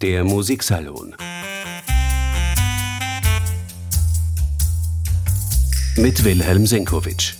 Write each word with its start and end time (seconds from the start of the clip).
Der 0.00 0.24
Musiksalon 0.24 1.14
mit 5.96 6.24
Wilhelm 6.24 6.66
Senkowitsch. 6.66 7.34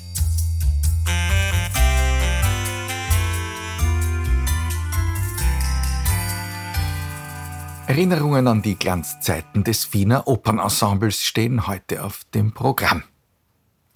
Erinnerungen 7.89 8.47
an 8.47 8.63
die 8.63 8.77
Glanzzeiten 8.77 9.65
des 9.65 9.93
Wiener 9.93 10.29
Opernensembles 10.29 11.25
stehen 11.25 11.67
heute 11.67 12.05
auf 12.05 12.23
dem 12.35 12.55
Programm. 12.55 13.03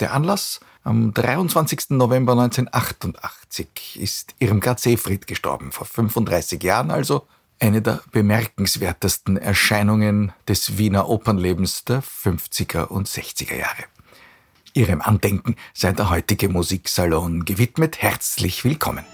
Der 0.01 0.13
Anlass? 0.13 0.59
Am 0.83 1.15
23. 1.15 1.91
November 1.91 2.33
1988 2.33 3.99
ist 4.01 4.35
Irmgard 4.41 4.81
Seefried 4.81 5.27
gestorben, 5.29 5.71
vor 5.71 5.87
35 5.87 6.63
Jahren 6.63 6.91
also 6.91 7.27
eine 7.61 7.83
der 7.83 8.03
bemerkenswertesten 8.13 9.37
Erscheinungen 9.37 10.33
des 10.47 10.79
Wiener 10.79 11.09
Opernlebens 11.09 11.85
der 11.85 12.03
50er 12.03 12.85
und 12.85 13.09
60er 13.09 13.57
Jahre. 13.57 13.85
Ihrem 14.75 15.01
Andenken 15.01 15.57
sei 15.75 15.93
der 15.93 16.11
heutige 16.11 16.49
Musiksalon 16.49 17.45
gewidmet. 17.45 18.01
Herzlich 18.01 18.65
willkommen. 18.65 19.05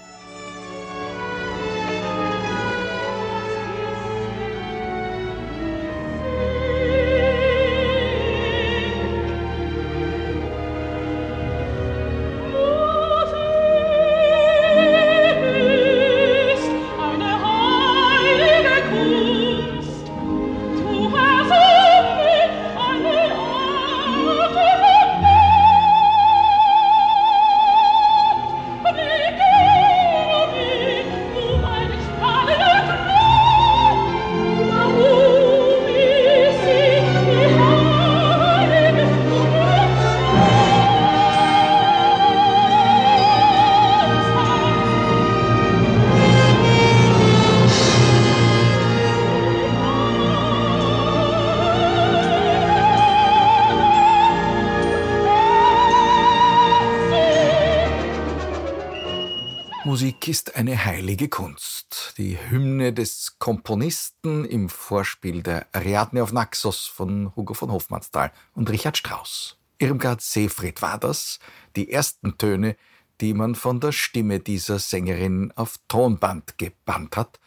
Heilige 61.15 61.29
Kunst. 61.29 62.13
Die 62.17 62.37
Hymne 62.49 62.91
des 62.91 63.37
Komponisten 63.39 64.43
im 64.43 64.67
Vorspiel 64.67 65.43
der 65.43 65.65
Ariadne 65.71 66.21
auf 66.21 66.33
Naxos 66.33 66.87
von 66.87 67.33
Hugo 67.37 67.53
von 67.53 67.71
Hofmannsthal 67.71 68.33
und 68.53 68.69
Richard 68.69 68.97
Strauss. 68.97 69.55
Irmgard 69.77 70.19
Seefried 70.19 70.81
war 70.81 70.97
das, 70.97 71.39
die 71.77 71.89
ersten 71.89 72.37
Töne, 72.37 72.75
die 73.21 73.33
man 73.33 73.55
von 73.55 73.79
der 73.79 73.93
Stimme 73.93 74.41
dieser 74.41 74.77
Sängerin 74.77 75.53
auf 75.55 75.79
Tonband 75.87 76.57
gebannt 76.57 77.15
hat, 77.15 77.39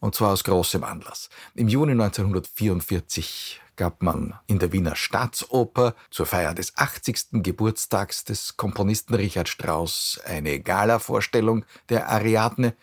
und 0.00 0.16
zwar 0.16 0.32
aus 0.32 0.42
großem 0.42 0.82
Anlass. 0.82 1.28
Im 1.54 1.68
Juni 1.68 1.92
1944 1.92 3.60
gab 3.76 4.02
man 4.02 4.34
in 4.48 4.58
der 4.58 4.72
Wiener 4.72 4.96
Staatsoper 4.96 5.94
zur 6.10 6.26
Feier 6.26 6.54
des 6.54 6.76
80. 6.76 7.40
Geburtstags 7.44 8.24
des 8.24 8.56
Komponisten 8.56 9.14
Richard 9.14 9.48
Strauss 9.48 10.20
eine 10.24 10.58
Gala-Vorstellung 10.58 11.64
der 11.88 12.08
Ariadne 12.08 12.74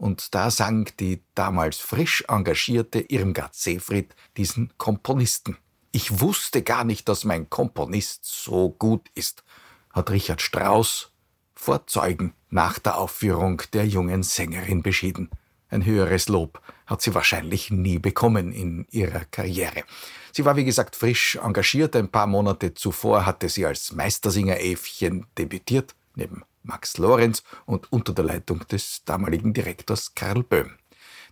und 0.00 0.34
da 0.34 0.50
sang 0.50 0.90
die 0.98 1.22
damals 1.34 1.76
frisch 1.76 2.24
engagierte 2.26 3.00
Irmgard 3.00 3.54
Seefried 3.54 4.14
diesen 4.36 4.72
Komponisten. 4.78 5.58
Ich 5.92 6.20
wusste 6.20 6.62
gar 6.62 6.84
nicht, 6.84 7.08
dass 7.08 7.24
mein 7.24 7.50
Komponist 7.50 8.24
so 8.24 8.70
gut 8.70 9.10
ist, 9.14 9.44
hat 9.92 10.10
Richard 10.10 10.40
Strauss 10.40 11.12
vor 11.54 11.86
Zeugen 11.86 12.32
nach 12.48 12.78
der 12.78 12.96
Aufführung 12.96 13.60
der 13.74 13.86
jungen 13.86 14.22
Sängerin 14.22 14.82
beschieden. 14.82 15.28
Ein 15.68 15.84
höheres 15.84 16.28
Lob 16.28 16.62
hat 16.86 17.02
sie 17.02 17.14
wahrscheinlich 17.14 17.70
nie 17.70 17.98
bekommen 17.98 18.52
in 18.52 18.86
ihrer 18.90 19.26
Karriere. 19.26 19.84
Sie 20.32 20.46
war 20.46 20.56
wie 20.56 20.64
gesagt 20.64 20.96
frisch 20.96 21.36
engagiert. 21.36 21.94
Ein 21.94 22.08
paar 22.08 22.26
Monate 22.26 22.72
zuvor 22.72 23.26
hatte 23.26 23.50
sie 23.50 23.66
als 23.66 23.92
Meistersinger-Äffchen 23.92 25.26
debütiert, 25.36 25.94
neben 26.14 26.42
Max 26.62 26.98
Lorenz 26.98 27.42
und 27.66 27.92
unter 27.92 28.12
der 28.12 28.24
Leitung 28.24 28.66
des 28.68 29.04
damaligen 29.04 29.52
Direktors 29.52 30.14
Karl 30.14 30.42
Böhm. 30.42 30.76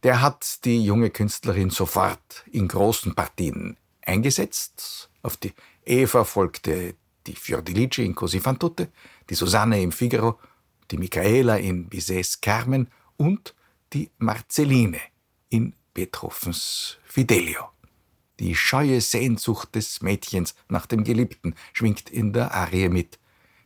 Der 0.03 0.23
hat 0.23 0.65
die 0.65 0.85
junge 0.85 1.11
Künstlerin 1.11 1.71
sofort 1.71 2.45
in 2.51 2.69
großen 2.69 3.15
Partien 3.15 3.77
eingesetzt. 4.03 5.11
Auf 5.23 5.37
die 5.37 5.53
Eva 5.85 6.25
folgte 6.25 6.95
die 7.27 7.35
Fiordilici 7.35 8.05
in 8.05 8.15
Così 8.15 8.41
fan 8.41 8.59
tutte, 8.59 8.91
die 9.29 9.35
Susanne 9.35 9.83
im 9.83 9.93
Figaro, 9.93 10.39
die 10.91 10.99
Michaela 10.99 11.57
in 11.57 11.89
Bizets 11.89 12.41
Carmen 12.41 12.89
und 13.17 13.55
die 13.93 14.11
Marceline 14.19 15.01
in 15.51 15.75
Beethovens 15.93 16.99
Fidelio. 17.05 17.71
Die 18.39 18.55
scheue 18.55 19.01
Sehnsucht 19.01 19.75
des 19.75 20.01
Mädchens 20.01 20.55
nach 20.69 20.87
dem 20.87 21.03
Geliebten 21.03 21.55
schwingt 21.73 22.09
in 22.09 22.33
der 22.33 22.55
Arie 22.55 22.89
mit. 22.89 23.19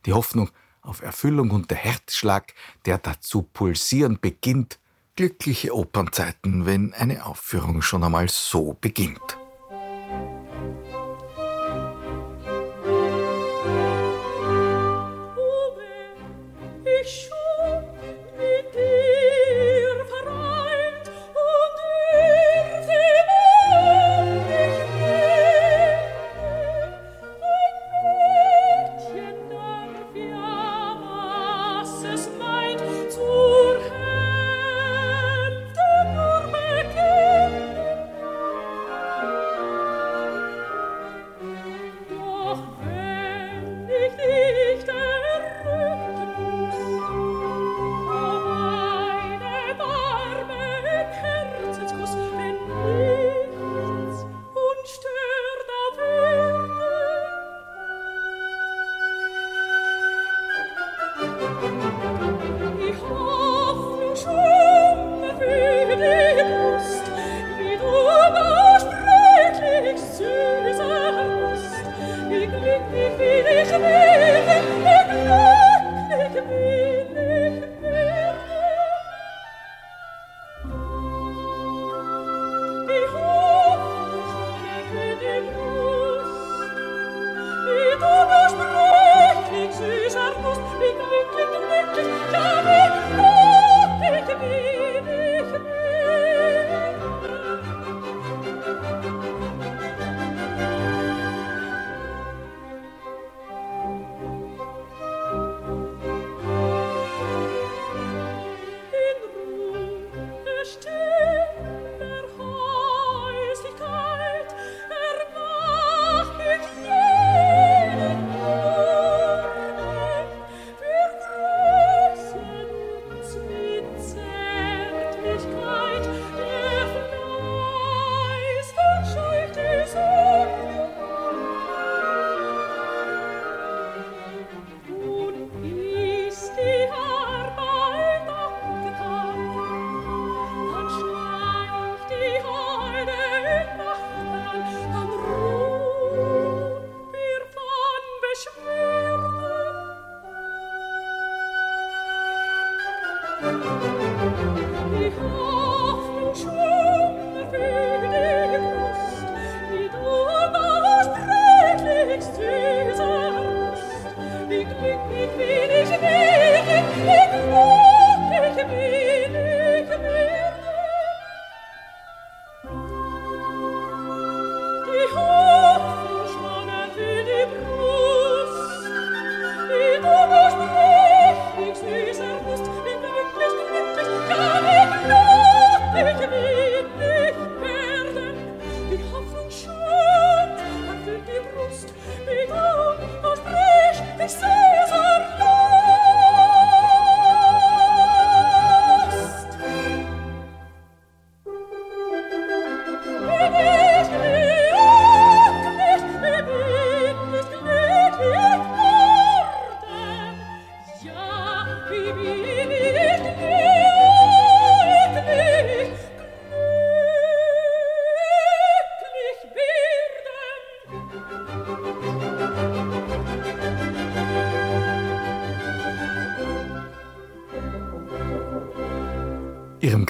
Die 0.05 0.13
Hoffnung 0.13 0.49
auf 0.83 1.01
Erfüllung 1.01 1.51
und 1.51 1.71
der 1.71 1.77
Herzschlag, 1.77 2.53
der 2.85 2.97
dazu 2.97 3.41
pulsieren 3.41 4.19
beginnt. 4.21 4.79
Glückliche 5.15 5.75
Opernzeiten, 5.75 6.65
wenn 6.65 6.93
eine 6.93 7.25
Aufführung 7.25 7.81
schon 7.81 8.03
einmal 8.03 8.29
so 8.29 8.77
beginnt. 8.79 9.37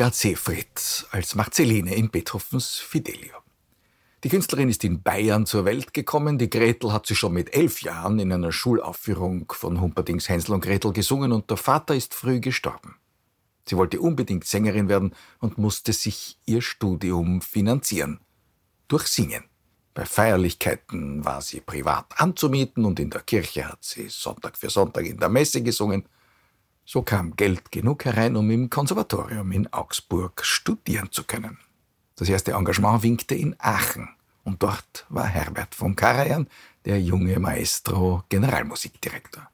Irmgard 0.04 0.16
Seefried 0.16 1.08
als 1.12 1.34
Marceline 1.34 1.96
in 1.96 2.10
Beethovens 2.10 2.76
Fidelio. 2.76 3.36
Die 4.26 4.28
Künstlerin 4.28 4.68
ist 4.68 4.84
in 4.84 5.02
Bayern 5.02 5.46
zur 5.46 5.64
Welt 5.64 5.94
gekommen. 5.94 6.38
Die 6.38 6.50
Gretel 6.50 6.92
hat 6.92 7.08
sie 7.08 7.16
schon 7.16 7.32
mit 7.32 7.56
elf 7.56 7.82
Jahren 7.84 8.20
in 8.20 8.34
einer 8.34 8.52
Schulaufführung 8.52 9.50
von 9.50 9.80
Humperdings 9.80 10.28
Hänsel 10.28 10.56
und 10.56 10.62
Gretel 10.66 10.92
gesungen 10.92 11.32
und 11.32 11.50
der 11.50 11.56
Vater 11.56 11.96
ist 11.96 12.14
früh 12.14 12.42
gestorben. 12.42 12.98
Sie 13.66 13.78
wollte 13.78 14.02
unbedingt 14.02 14.44
Sängerin 14.44 14.90
werden 14.90 15.16
und 15.40 15.58
musste 15.58 15.94
sich 15.94 16.38
ihr 16.46 16.62
Studium 16.62 17.40
finanzieren. 17.40 18.20
Durch 18.90 19.08
Singen. 19.08 19.46
Bei 19.94 20.04
Feierlichkeiten 20.04 21.24
war 21.24 21.42
sie 21.42 21.62
privat 21.62 22.08
anzumieten 22.20 22.84
und 22.84 23.00
in 23.00 23.10
der 23.10 23.22
Kirche 23.22 23.70
hat 23.70 23.86
sie 23.86 24.10
Sonntag 24.10 24.58
für 24.58 24.70
Sonntag 24.70 25.06
in 25.06 25.18
der 25.18 25.30
Messe 25.30 25.64
gesungen. 25.64 26.04
So 26.86 27.02
kam 27.02 27.36
Geld 27.36 27.72
genug 27.72 28.06
herein, 28.06 28.36
um 28.36 28.50
im 28.52 28.70
Konservatorium 28.70 29.52
in 29.52 29.72
Augsburg 29.72 30.44
studieren 30.44 31.12
zu 31.12 31.24
können. 31.24 31.58
Das 32.16 32.30
erste 32.30 32.52
Engagement 32.52 33.04
winkte 33.04 33.36
in 33.36 33.56
Aachen 33.58 34.10
und 34.44 34.62
dort 34.62 35.06
war 35.10 35.26
Herbert 35.26 35.74
von 35.76 35.96
Karajan, 35.96 36.48
der 36.86 37.02
junge 37.02 37.40
Maestro 37.40 38.24
Generalmusikdirektor. 38.30 39.50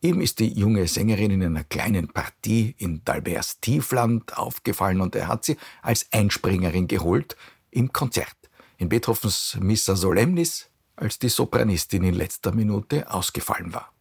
Ihm 0.00 0.20
ist 0.20 0.38
die 0.38 0.52
junge 0.52 0.86
Sängerin 0.88 1.30
in 1.30 1.42
einer 1.42 1.64
kleinen 1.64 2.08
Partie 2.08 2.74
in 2.78 3.04
Dalberts 3.04 3.60
Tiefland 3.60 4.36
aufgefallen 4.36 5.00
und 5.00 5.14
er 5.14 5.28
hat 5.28 5.44
sie 5.44 5.56
als 5.82 6.06
Einspringerin 6.12 6.86
geholt 6.86 7.36
im 7.70 7.92
Konzert 7.92 8.36
in 8.78 8.88
Beethovens 8.88 9.56
Missa 9.60 9.96
Solemnis, 9.96 10.68
als 10.96 11.18
die 11.18 11.28
Sopranistin 11.28 12.04
in 12.04 12.14
letzter 12.14 12.52
Minute 12.52 13.10
ausgefallen 13.10 13.72
war. 13.72 13.92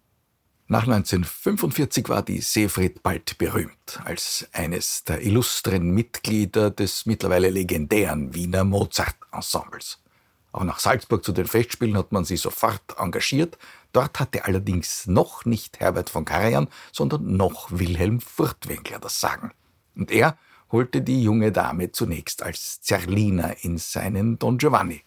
Nach 0.68 0.88
1945 0.88 2.10
war 2.10 2.24
die 2.24 2.42
Seefried 2.42 3.04
bald 3.04 3.38
berühmt 3.38 4.02
als 4.04 4.48
eines 4.52 5.04
der 5.04 5.22
illustren 5.22 5.92
Mitglieder 5.92 6.72
des 6.72 7.06
mittlerweile 7.06 7.52
legendären 7.52 8.34
Wiener 8.34 8.64
Mozart-Ensembles. 8.64 10.00
Auch 10.52 10.64
nach 10.64 10.80
Salzburg 10.80 11.24
zu 11.24 11.34
den 11.34 11.46
Festspielen 11.46 11.96
hat 11.96 12.12
man 12.12 12.26
sie 12.26 12.38
sofort 12.38 12.82
engagiert. 12.98 13.60
Dort 13.94 14.20
hatte 14.20 14.46
allerdings 14.46 15.06
noch 15.06 15.46
nicht 15.46 15.80
Herbert 15.80 16.10
von 16.10 16.26
Karajan, 16.26 16.68
sondern 16.92 17.38
noch 17.38 17.70
Wilhelm 17.70 18.20
Furtwängler 18.20 18.98
das 18.98 19.20
Sagen. 19.20 19.52
Und 19.96 20.10
er 20.10 20.36
holte 20.72 21.04
die 21.04 21.22
junge 21.22 21.52
Dame 21.52 21.92
zunächst 21.92 22.42
als 22.42 22.82
Zerlina 22.82 23.52
in 23.62 23.78
seinen 23.78 24.40
Don 24.40 24.58
Giovanni. 24.58 25.04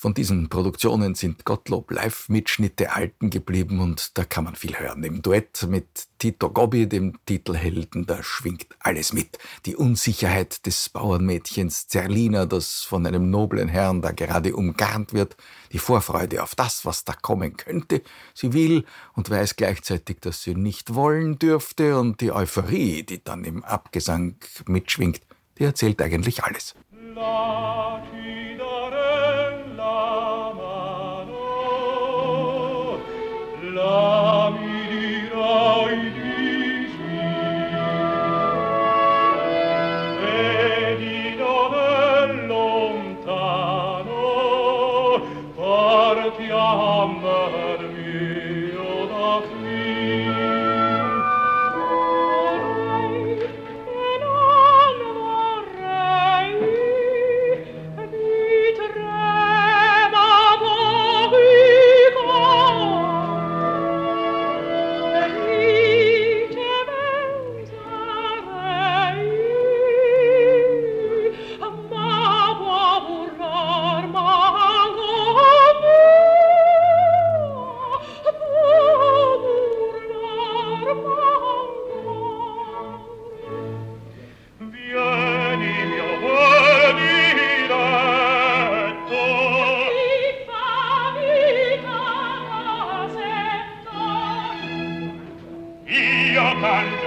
Von 0.00 0.14
diesen 0.14 0.48
Produktionen 0.48 1.14
sind 1.14 1.44
Gottlob 1.44 1.90
Live-Mitschnitte 1.90 2.86
erhalten 2.86 3.28
geblieben 3.28 3.80
und 3.80 4.16
da 4.16 4.24
kann 4.24 4.44
man 4.44 4.54
viel 4.54 4.78
hören. 4.78 5.04
Im 5.04 5.20
Duett 5.20 5.66
mit 5.68 6.06
Tito 6.18 6.48
Gobbi, 6.48 6.88
dem 6.88 7.18
Titelhelden, 7.26 8.06
da 8.06 8.22
schwingt 8.22 8.68
alles 8.78 9.12
mit. 9.12 9.36
Die 9.66 9.76
Unsicherheit 9.76 10.64
des 10.64 10.88
Bauernmädchens 10.88 11.86
Zerlina, 11.88 12.46
das 12.46 12.80
von 12.80 13.04
einem 13.06 13.28
noblen 13.28 13.68
Herrn 13.68 14.00
da 14.00 14.12
gerade 14.12 14.56
umgarnt 14.56 15.12
wird, 15.12 15.36
die 15.70 15.78
Vorfreude 15.78 16.42
auf 16.42 16.54
das, 16.54 16.86
was 16.86 17.04
da 17.04 17.12
kommen 17.12 17.58
könnte. 17.58 18.00
Sie 18.32 18.54
will 18.54 18.86
und 19.12 19.28
weiß 19.28 19.56
gleichzeitig, 19.56 20.20
dass 20.22 20.42
sie 20.42 20.54
nicht 20.54 20.94
wollen 20.94 21.38
dürfte 21.38 21.98
und 21.98 22.22
die 22.22 22.32
Euphorie, 22.32 23.02
die 23.02 23.22
dann 23.22 23.44
im 23.44 23.62
Abgesang 23.64 24.36
mitschwingt, 24.66 25.20
die 25.58 25.64
erzählt 25.64 26.00
eigentlich 26.00 26.42
alles. 26.42 26.74
So 27.14 28.29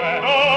Oh. 0.05 0.52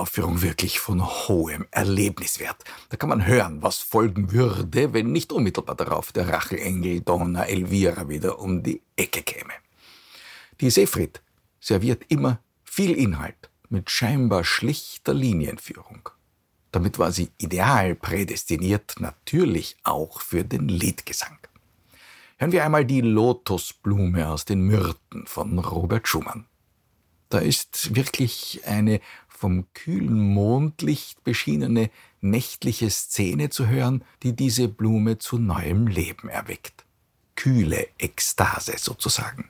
Eine 0.00 0.06
Opernaufführung 0.06 0.42
wirklich 0.42 0.80
von 0.80 1.04
hohem 1.04 1.66
Erlebniswert. 1.70 2.64
Da 2.88 2.96
kann 2.96 3.10
man 3.10 3.26
hören, 3.26 3.62
was 3.62 3.78
folgen 3.78 4.32
würde, 4.32 4.94
wenn 4.94 5.12
nicht 5.12 5.30
unmittelbar 5.32 5.76
darauf 5.76 6.12
der 6.12 6.28
Rachelengel 6.28 7.02
Donna 7.02 7.44
Elvira 7.44 8.08
wieder 8.08 8.38
um 8.38 8.62
die 8.62 8.80
Ecke 8.96 9.22
käme. 9.22 9.52
Die 10.60 10.70
Seefried 10.70 11.20
serviert 11.60 12.04
immer 12.08 12.40
viel 12.64 12.92
Inhalt 12.92 13.50
mit 13.68 13.90
scheinbar 13.90 14.44
schlichter 14.44 15.12
Linienführung. 15.12 16.08
Damit 16.72 16.98
war 16.98 17.12
sie 17.12 17.30
ideal 17.38 17.94
prädestiniert, 17.94 18.94
natürlich 19.00 19.76
auch 19.82 20.22
für 20.22 20.44
den 20.44 20.68
Liedgesang. 20.68 21.38
Hören 22.38 22.52
wir 22.52 22.64
einmal 22.64 22.86
die 22.86 23.02
Lotusblume 23.02 24.28
aus 24.28 24.46
den 24.46 24.62
Myrten 24.62 25.26
von 25.26 25.58
Robert 25.58 26.08
Schumann. 26.08 26.46
Da 27.30 27.38
ist 27.38 27.94
wirklich 27.94 28.62
eine 28.66 29.00
vom 29.40 29.64
kühlen 29.72 30.20
Mondlicht 30.34 31.24
beschienene 31.24 31.88
nächtliche 32.20 32.90
Szene 32.90 33.48
zu 33.48 33.68
hören, 33.68 34.04
die 34.22 34.36
diese 34.36 34.68
Blume 34.68 35.16
zu 35.16 35.38
neuem 35.38 35.86
Leben 35.86 36.28
erweckt. 36.28 36.84
Kühle 37.36 37.88
Ekstase 37.98 38.74
sozusagen. 38.76 39.48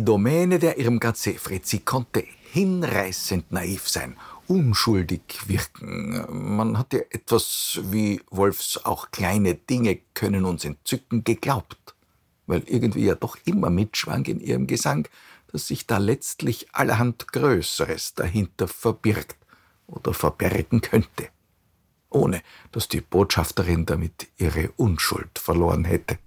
Die 0.00 0.06
Domäne 0.06 0.58
der 0.58 0.78
Irmgard 0.78 1.18
Seefried, 1.18 1.66
sie 1.66 1.80
konnte 1.80 2.24
hinreißend 2.52 3.52
naiv 3.52 3.86
sein, 3.86 4.16
unschuldig 4.46 5.20
wirken. 5.46 6.24
Man 6.56 6.78
hat 6.78 6.94
ihr 6.94 7.04
etwas 7.10 7.78
wie 7.82 8.22
Wolfs 8.30 8.78
auch 8.82 9.10
kleine 9.10 9.56
Dinge 9.56 9.98
können 10.14 10.46
uns 10.46 10.64
entzücken 10.64 11.22
geglaubt, 11.22 11.94
weil 12.46 12.62
irgendwie 12.64 13.04
ja 13.04 13.14
doch 13.14 13.36
immer 13.44 13.68
mitschwang 13.68 14.24
in 14.24 14.40
ihrem 14.40 14.66
Gesang, 14.66 15.06
dass 15.52 15.66
sich 15.66 15.86
da 15.86 15.98
letztlich 15.98 16.74
allerhand 16.74 17.30
Größeres 17.30 18.14
dahinter 18.14 18.68
verbirgt 18.68 19.36
oder 19.86 20.14
verbergen 20.14 20.80
könnte, 20.80 21.28
ohne 22.08 22.40
dass 22.72 22.88
die 22.88 23.02
Botschafterin 23.02 23.84
damit 23.84 24.28
ihre 24.38 24.70
Unschuld 24.78 25.38
verloren 25.38 25.84
hätte. 25.84 26.18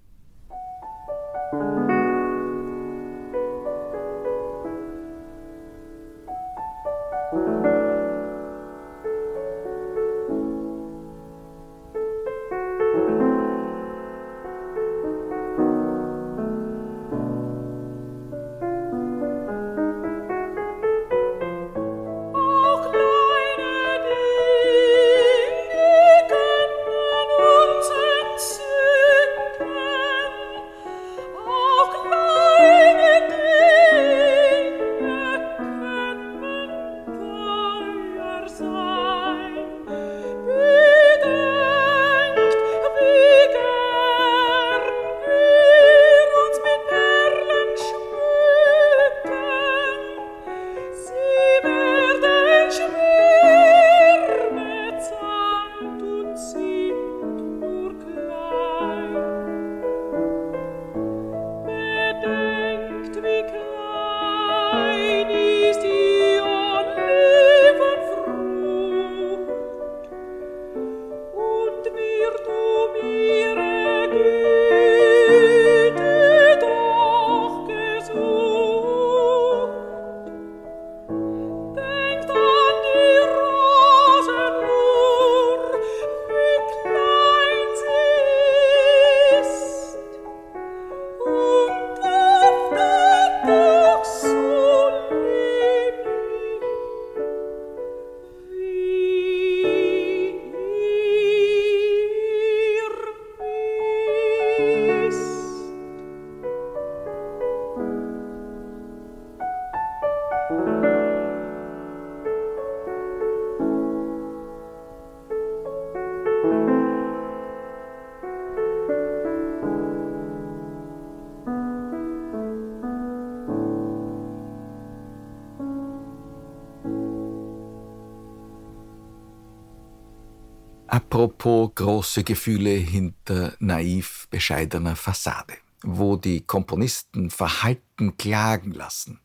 Apropos 131.14 131.70
große 131.76 132.24
Gefühle 132.24 132.70
hinter 132.70 133.54
naiv 133.60 134.26
bescheidener 134.30 134.96
Fassade, 134.96 135.54
wo 135.84 136.16
die 136.16 136.40
Komponisten 136.40 137.30
verhalten 137.30 138.16
klagen 138.16 138.72
lassen, 138.72 139.20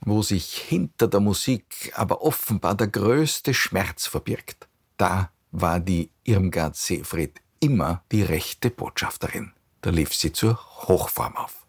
wo 0.00 0.20
sich 0.22 0.56
hinter 0.56 1.06
der 1.06 1.20
Musik 1.20 1.92
aber 1.94 2.22
offenbar 2.22 2.74
der 2.74 2.88
größte 2.88 3.54
Schmerz 3.54 4.08
verbirgt, 4.08 4.66
da 4.96 5.30
war 5.52 5.78
die 5.78 6.10
Irmgard 6.24 6.74
Seefried 6.74 7.40
immer 7.60 8.02
die 8.10 8.24
rechte 8.24 8.70
Botschafterin. 8.70 9.52
Da 9.80 9.90
lief 9.90 10.12
sie 10.12 10.32
zur 10.32 10.58
Hochform 10.88 11.36
auf. 11.36 11.64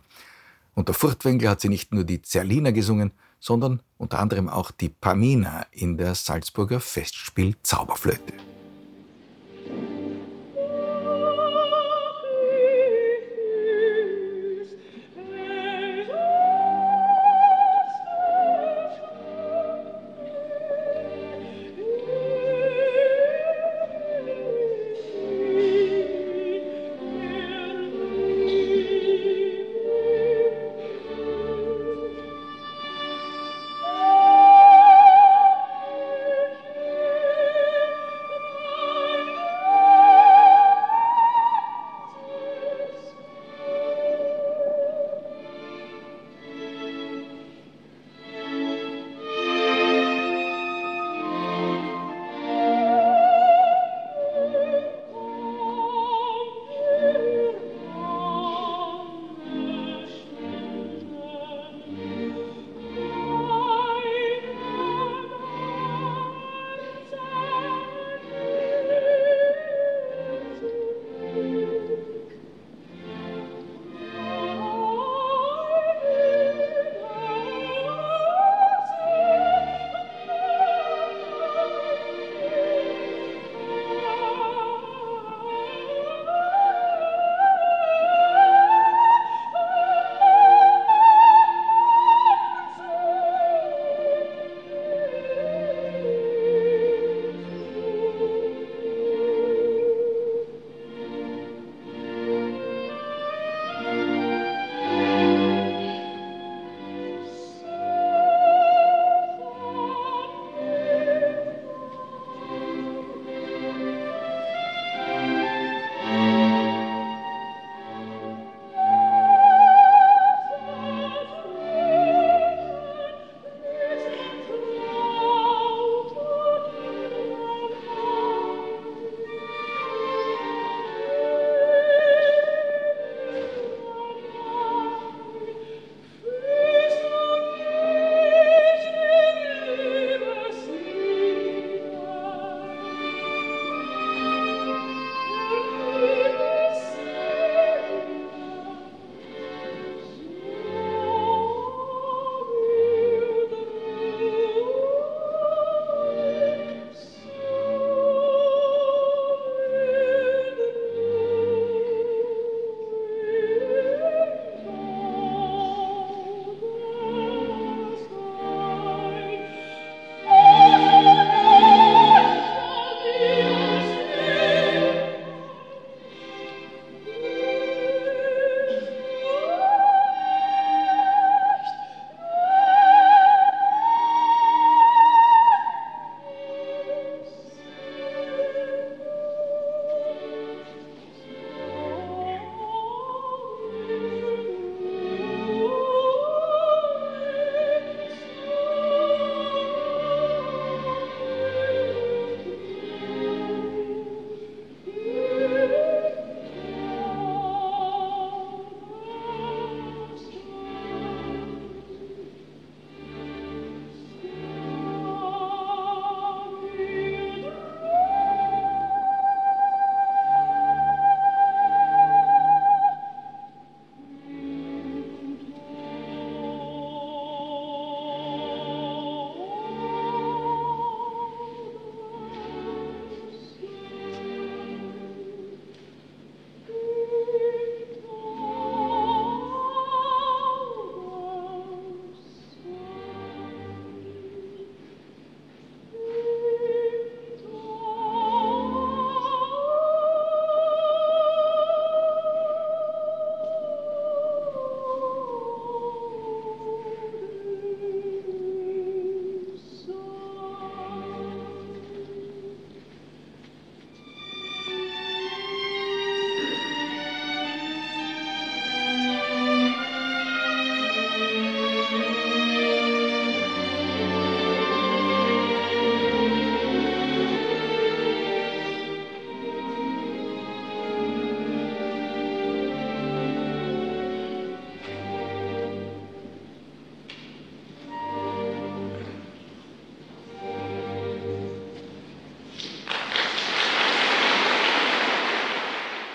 Unter 0.74 0.96
Furtwängler 0.96 1.52
hat 1.52 1.62
sie 1.62 1.70
nicht 1.70 1.94
nur 1.94 2.06
die 2.06 2.24
Zerlina 2.24 2.72
gesungen, 2.72 3.12
sondern 3.40 3.84
unter 4.00 4.18
anderem 4.18 4.50
auch 4.50 4.72
die 4.72 4.90
Pamina 4.90 5.68
in 5.70 5.96
der 5.96 6.16
Salzburger 6.16 6.80
Festspiel 6.80 7.56
Zauberflöte. 7.62 8.34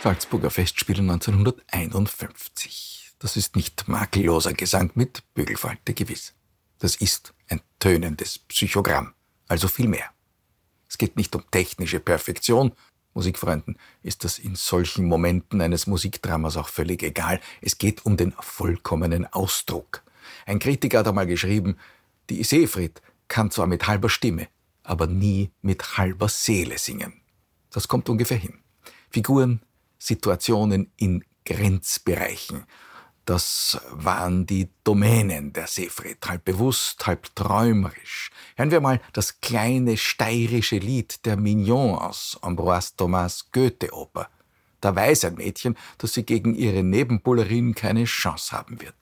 Salzburger 0.05 0.51
Festspiele 0.51 1.01
1951. 1.01 3.15
Das 3.19 3.39
ist 3.39 3.57
nicht 3.57 3.89
makelloser 3.89 4.53
Gesang 4.53 4.91
mit 4.95 5.23
Bügelfalte 5.33 5.95
gewiss. 5.95 6.35
Das 6.79 6.97
ist 6.97 7.33
ein 7.49 7.63
tönendes 7.79 8.39
Psychogramm, 8.39 9.15
also 9.49 9.67
viel 9.67 9.89
mehr. 9.89 10.11
Es 10.91 10.99
geht 10.99 11.17
nicht 11.17 11.35
um 11.35 11.51
technische 11.51 12.01
Perfektion. 12.01 12.73
Musikfreunden 13.15 13.79
ist 14.03 14.25
das 14.25 14.39
in 14.39 14.57
solchen 14.57 15.07
Momenten 15.07 15.63
eines 15.63 15.87
Musikdramas 15.87 16.59
auch 16.59 16.69
völlig 16.69 17.03
egal. 17.03 17.41
Es 17.63 17.79
geht 17.79 18.05
um 18.05 18.19
den 18.19 18.35
vollkommenen 18.39 19.25
Ausdruck. 19.33 20.03
Ein 20.45 20.59
Kritiker 20.59 20.99
hat 20.99 21.09
einmal 21.09 21.27
geschrieben, 21.27 21.79
die 22.29 22.45
Seefried 22.45 23.01
kann 23.29 23.51
zwar 23.51 23.67
mit 23.67 23.87
halber 23.87 24.11
Stimme, 24.11 24.49
aber 24.83 25.07
nie 25.07 25.51
mit 25.63 25.97
halber 25.97 26.29
Seele 26.29 26.77
singen. 26.77 27.23
Das 27.71 27.89
kommt 27.89 28.11
ungefähr 28.11 28.37
hin. 28.37 28.59
Figuren, 29.09 29.63
Situationen 30.05 30.93
in 30.97 31.25
Grenzbereichen. 31.47 32.65
Das 33.25 33.81
waren 33.91 34.45
die 34.45 34.69
Domänen 34.85 35.55
der 35.55 35.67
Seefried, 35.67 36.19
halb 36.27 36.45
bewusst, 36.45 37.07
halb 37.07 37.35
träumerisch. 37.35 38.31
Hören 38.57 38.71
wir 38.71 38.83
mal 38.83 39.01
das 39.15 39.41
kleine 39.41 39.97
steirische 39.97 40.77
Lied 40.77 41.25
der 41.25 41.39
Mignon 41.39 41.99
aus 41.99 42.39
Ambroise 42.43 42.93
Thomas 42.99 43.51
Goethe-Oper. 43.51 44.29
Da 44.83 44.95
weiß 44.95 45.25
ein 45.25 45.37
Mädchen, 45.37 45.75
dass 45.97 46.13
sie 46.13 46.25
gegen 46.25 46.55
ihre 46.55 46.83
Nebenbuhlerin 46.83 47.75
keine 47.75 48.05
Chance 48.05 48.53
haben 48.53 48.83
wird. 48.83 48.95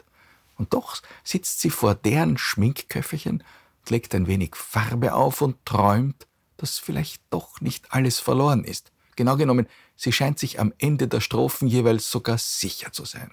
Und 0.56 0.72
doch 0.72 1.02
sitzt 1.24 1.60
sie 1.60 1.70
vor 1.70 1.96
deren 1.96 2.38
Schminkköfferchen, 2.38 3.42
legt 3.88 4.14
ein 4.14 4.28
wenig 4.28 4.54
Farbe 4.54 5.14
auf 5.14 5.42
und 5.42 5.66
träumt, 5.66 6.28
dass 6.58 6.78
vielleicht 6.78 7.22
doch 7.30 7.60
nicht 7.60 7.92
alles 7.92 8.20
verloren 8.20 8.62
ist. 8.62 8.92
Genau 9.16 9.36
genommen, 9.36 9.66
sie 10.02 10.10
scheint 10.10 10.38
sich 10.38 10.58
am 10.58 10.72
Ende 10.78 11.06
der 11.06 11.20
Strophen 11.20 11.68
jeweils 11.68 12.10
sogar 12.10 12.36
sicher 12.36 12.90
zu 12.90 13.04
sein. 13.04 13.30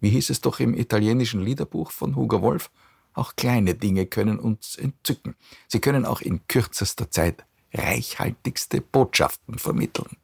Wie 0.00 0.10
hieß 0.10 0.28
es 0.28 0.42
doch 0.42 0.60
im 0.60 0.74
italienischen 0.74 1.40
Liederbuch 1.40 1.90
von 1.90 2.16
Hugo 2.16 2.42
Wolf? 2.42 2.70
Auch 3.14 3.34
kleine 3.34 3.74
Dinge 3.74 4.04
können 4.04 4.38
uns 4.38 4.76
entzücken. 4.76 5.36
Sie 5.66 5.80
können 5.80 6.04
auch 6.04 6.20
in 6.20 6.46
kürzester 6.48 7.10
Zeit 7.10 7.46
reichhaltigste 7.72 8.82
Botschaften 8.82 9.58
vermitteln. 9.58 10.18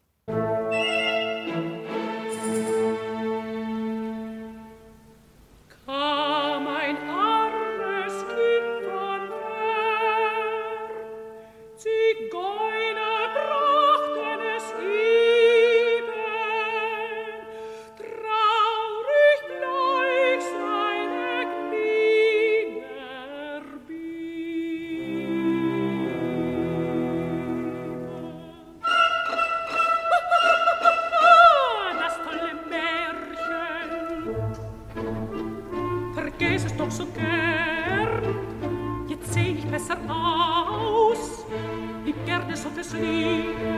adesso 42.51 42.69
te 42.71 42.83
sleep 42.83 43.70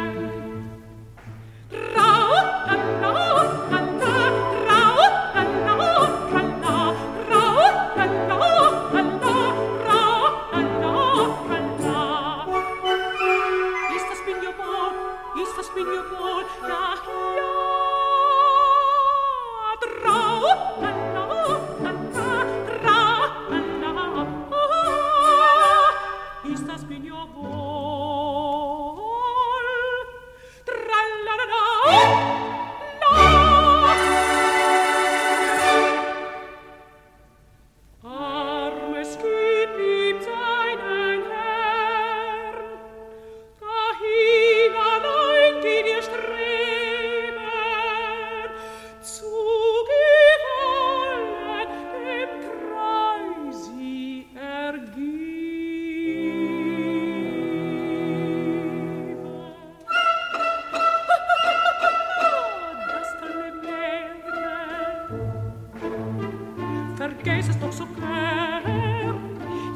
vergäß 67.22 67.48
es 67.48 67.58
doch 67.58 67.72
so 67.72 67.87
gern. 67.87 69.16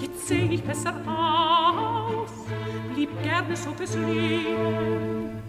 Jetzt 0.00 0.26
seh 0.26 0.48
ich 0.50 0.62
besser 0.62 0.94
aus, 1.06 2.30
blieb 2.92 3.11
gerne 3.22 3.56
so 3.56 3.72
fürs 3.72 3.94
Leben. 3.94 5.45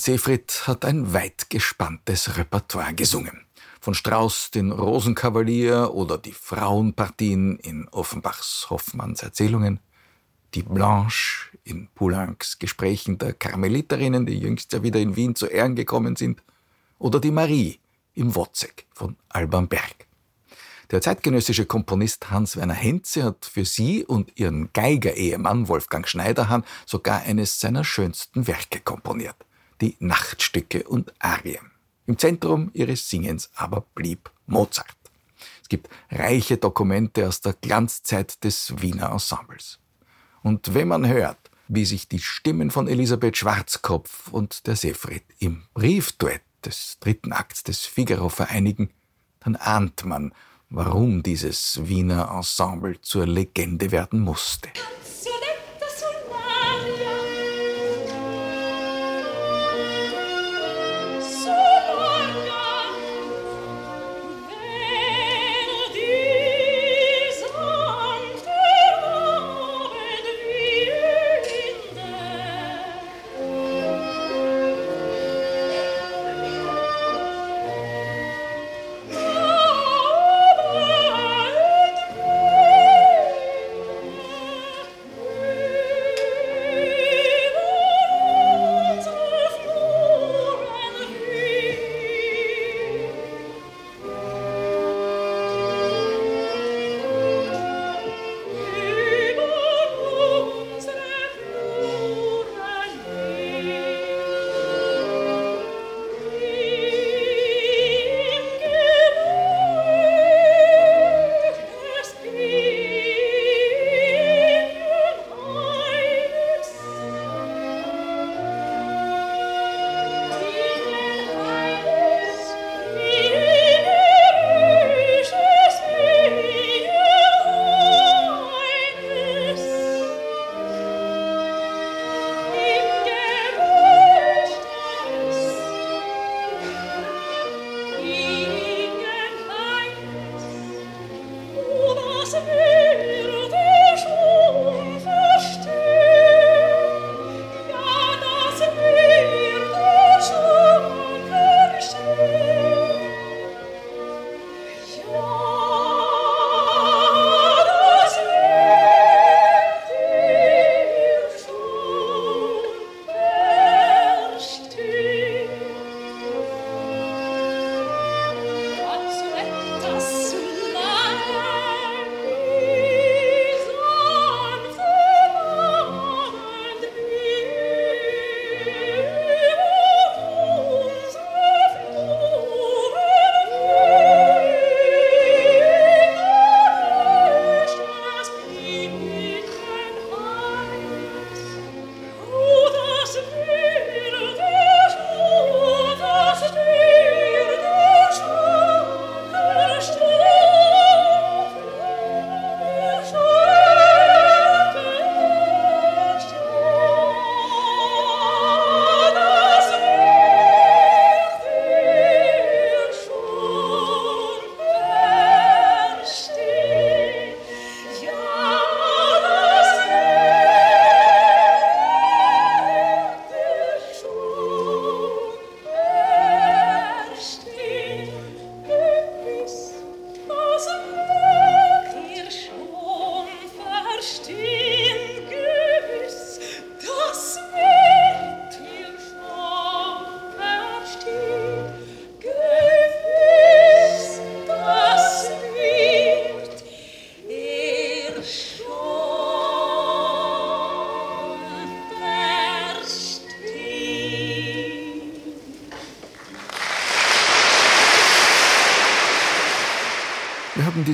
Seefried 0.00 0.66
hat 0.66 0.86
ein 0.86 1.12
weit 1.12 1.50
gespanntes 1.50 2.38
Repertoire 2.38 2.94
gesungen. 2.94 3.44
Von 3.82 3.92
Strauss 3.92 4.50
den 4.50 4.72
Rosenkavalier 4.72 5.90
oder 5.92 6.16
die 6.16 6.32
Frauenpartien 6.32 7.58
in 7.58 7.86
Offenbachs 7.88 8.68
Hoffmanns 8.70 9.22
Erzählungen, 9.22 9.78
die 10.54 10.62
Blanche 10.62 11.50
in 11.64 11.88
Poulencs 11.94 12.58
Gesprächen 12.58 13.18
der 13.18 13.34
Karmeliterinnen, 13.34 14.24
die 14.24 14.38
jüngst 14.38 14.72
ja 14.72 14.82
wieder 14.82 15.00
in 15.00 15.16
Wien 15.16 15.34
zu 15.34 15.46
Ehren 15.46 15.76
gekommen 15.76 16.16
sind, 16.16 16.42
oder 16.98 17.20
die 17.20 17.30
Marie 17.30 17.78
im 18.14 18.34
Wozzeck 18.34 18.86
von 18.94 19.16
Alban 19.28 19.68
Berg. 19.68 20.06
Der 20.90 21.02
zeitgenössische 21.02 21.66
Komponist 21.66 22.30
Hans-Werner 22.30 22.72
Henze 22.72 23.22
hat 23.22 23.44
für 23.44 23.66
sie 23.66 24.06
und 24.06 24.40
ihren 24.40 24.72
Geiger-Ehemann 24.72 25.68
Wolfgang 25.68 26.08
Schneiderhahn 26.08 26.64
sogar 26.86 27.20
eines 27.20 27.60
seiner 27.60 27.84
schönsten 27.84 28.46
Werke 28.46 28.80
komponiert 28.80 29.36
die 29.80 29.96
Nachtstücke 29.98 30.84
und 30.84 31.12
Arien. 31.18 31.70
Im 32.06 32.18
Zentrum 32.18 32.70
ihres 32.74 33.08
Singens 33.08 33.50
aber 33.54 33.84
blieb 33.94 34.30
Mozart. 34.46 34.96
Es 35.62 35.68
gibt 35.68 35.88
reiche 36.10 36.56
Dokumente 36.56 37.28
aus 37.28 37.40
der 37.40 37.52
Glanzzeit 37.54 38.42
des 38.42 38.80
Wiener 38.80 39.10
Ensembles. 39.12 39.78
Und 40.42 40.74
wenn 40.74 40.88
man 40.88 41.06
hört, 41.06 41.38
wie 41.68 41.84
sich 41.84 42.08
die 42.08 42.18
Stimmen 42.18 42.70
von 42.70 42.88
Elisabeth 42.88 43.36
Schwarzkopf 43.36 44.28
und 44.28 44.66
der 44.66 44.74
Seefried 44.74 45.22
im 45.38 45.62
Briefduett 45.72 46.42
des 46.64 46.98
dritten 46.98 47.32
Akts 47.32 47.62
des 47.62 47.86
Figaro 47.86 48.28
vereinigen, 48.28 48.90
dann 49.38 49.56
ahnt 49.56 50.04
man, 50.04 50.34
warum 50.68 51.22
dieses 51.22 51.80
Wiener 51.84 52.30
Ensemble 52.34 53.00
zur 53.00 53.26
Legende 53.26 53.92
werden 53.92 54.20
musste. 54.20 54.68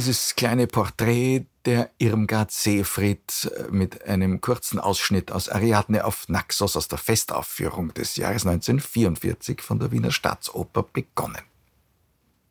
Dieses 0.07 0.37
kleine 0.37 0.69
Porträt 0.69 1.47
der 1.65 1.91
Irmgard 1.99 2.53
Seefried 2.53 3.51
mit 3.73 4.07
einem 4.07 4.41
kurzen 4.41 4.79
Ausschnitt 4.79 5.33
aus 5.33 5.49
Ariadne 5.49 6.05
auf 6.05 6.29
Naxos 6.29 6.77
aus 6.77 6.87
der 6.87 6.99
Festaufführung 6.99 7.93
des 7.93 8.15
Jahres 8.15 8.47
1944 8.47 9.61
von 9.61 9.81
der 9.81 9.91
Wiener 9.91 10.13
Staatsoper 10.13 10.85
begonnen. 10.85 11.43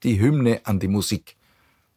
Die 0.04 0.20
Hymne 0.20 0.66
an 0.66 0.82
die 0.82 0.90
Musik, 0.90 1.38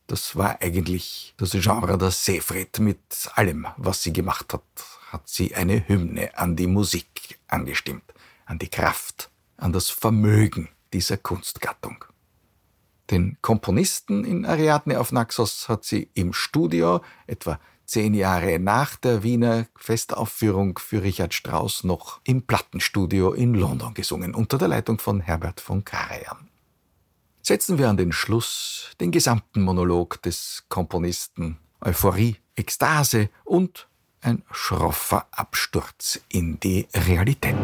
das 0.07 0.37
war 0.37 0.63
eigentlich 0.63 1.35
das 1.39 1.51
Genre 1.51 1.99
der 1.99 2.13
Seefried 2.13 2.79
mit 2.79 3.29
allem, 3.35 3.67
was 3.77 4.05
sie 4.05 4.13
gemacht 4.13 4.53
hat, 4.53 4.63
hat 5.11 5.29
sie 5.29 5.57
eine 5.57 5.89
Hymne 5.89 6.39
an 6.39 6.55
die 6.55 6.69
Musik 6.69 7.41
angestimmt, 7.49 8.05
an 8.47 8.61
die 8.61 8.69
Kraft, 8.69 9.29
an 9.57 9.73
das 9.73 9.91
Vermögen 9.91 10.69
dieser 10.93 11.17
Kunstgattung. 11.17 12.05
Den 13.11 13.39
Komponisten 13.41 14.25
in 14.25 14.45
Ariadne 14.45 15.01
auf 15.01 15.13
Naxos 15.13 15.69
hat 15.69 15.85
sie 15.85 16.11
im 16.15 16.33
Studio, 16.33 17.01
etwa 17.27 17.59
zehn 17.87 18.13
Jahre 18.13 18.59
nach 18.59 18.97
der 18.97 19.23
Wiener 19.23 19.67
Festaufführung 19.77 20.79
für 20.79 21.03
Richard 21.03 21.33
Strauss, 21.33 21.85
noch 21.85 22.21
im 22.25 22.43
Plattenstudio 22.43 23.33
in 23.33 23.55
London 23.55 23.95
gesungen, 23.95 24.35
unter 24.35 24.59
der 24.59 24.69
Leitung 24.69 24.99
von 24.99 25.21
Herbert 25.21 25.61
von 25.61 25.85
Karajan. 25.85 26.49
Setzen 27.41 27.79
wir 27.79 27.89
an 27.89 27.97
den 27.97 28.13
Schluss 28.13 28.91
den 29.01 29.11
gesamten 29.11 29.63
Monolog 29.63 30.21
des 30.21 30.65
Komponisten 30.69 31.59
Euphorie, 31.81 32.37
Ekstase 32.57 33.31
und 33.45 33.89
ein 34.21 34.43
schroffer 34.51 35.27
Absturz 35.31 36.21
in 36.29 36.61
die 36.61 36.89
Realität. 36.95 37.57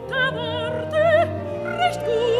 guter 0.00 0.34
Worte, 0.34 1.28
recht 1.78 2.04
gut. 2.04 2.39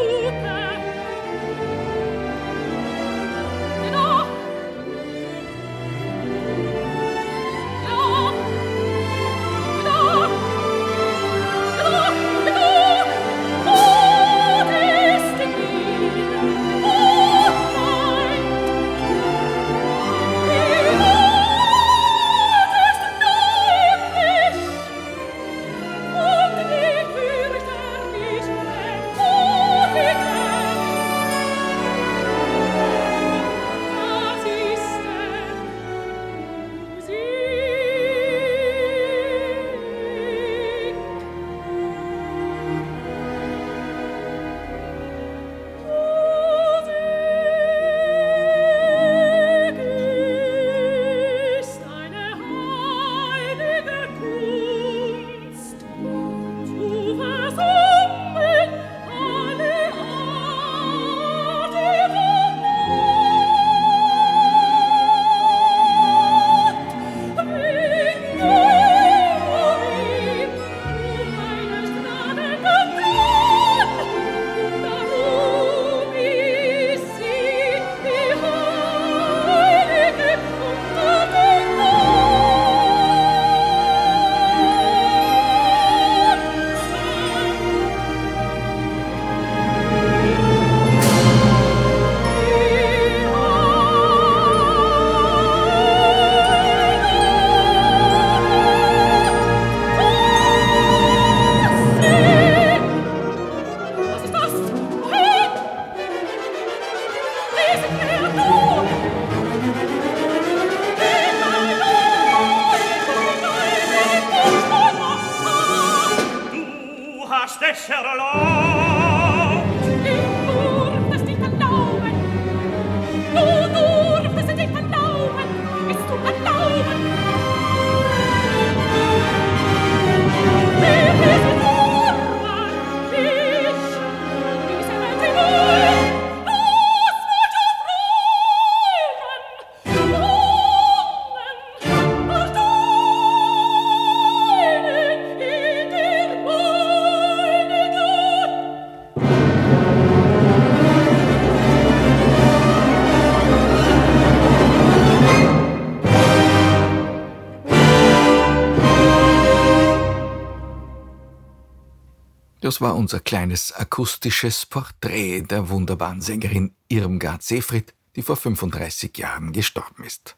Das 162.80 162.88
war 162.88 162.96
unser 162.96 163.20
kleines 163.20 163.72
akustisches 163.72 164.64
Porträt 164.64 165.42
der 165.42 165.68
wunderbaren 165.68 166.22
Sängerin 166.22 166.74
Irmgard 166.88 167.42
Seefried, 167.42 167.92
die 168.16 168.22
vor 168.22 168.36
35 168.36 169.18
Jahren 169.18 169.52
gestorben 169.52 170.02
ist. 170.02 170.34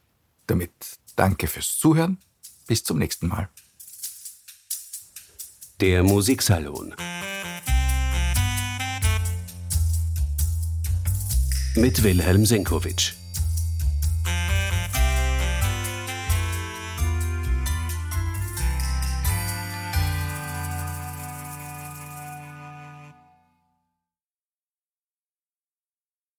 Damit 0.48 0.72
danke 1.14 1.46
fürs 1.46 1.78
Zuhören. 1.78 2.18
Bis 2.66 2.82
zum 2.82 2.98
nächsten 2.98 3.28
Mal. 3.28 3.48
Der 5.80 6.02
Musiksalon. 6.02 6.96
Mit 11.76 12.02
Wilhelm 12.02 12.44
Senkowitsch. 12.44 13.12